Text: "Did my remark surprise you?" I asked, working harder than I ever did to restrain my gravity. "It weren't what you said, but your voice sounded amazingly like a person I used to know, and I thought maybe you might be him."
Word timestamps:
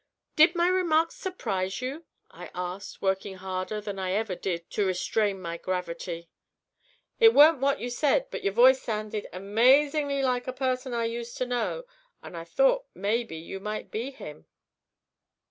"Did 0.35 0.55
my 0.55 0.67
remark 0.67 1.11
surprise 1.11 1.79
you?" 1.79 2.05
I 2.31 2.49
asked, 2.55 3.03
working 3.03 3.35
harder 3.35 3.79
than 3.79 3.99
I 3.99 4.13
ever 4.13 4.33
did 4.33 4.67
to 4.71 4.85
restrain 4.87 5.39
my 5.39 5.57
gravity. 5.57 6.27
"It 7.19 7.35
weren't 7.35 7.59
what 7.59 7.79
you 7.79 7.91
said, 7.91 8.25
but 8.31 8.43
your 8.43 8.53
voice 8.53 8.81
sounded 8.81 9.27
amazingly 9.31 10.23
like 10.23 10.47
a 10.47 10.53
person 10.53 10.95
I 10.95 11.05
used 11.05 11.37
to 11.37 11.45
know, 11.45 11.83
and 12.23 12.35
I 12.35 12.45
thought 12.45 12.85
maybe 12.95 13.35
you 13.37 13.59
might 13.59 13.91
be 13.91 14.09
him." 14.09 14.47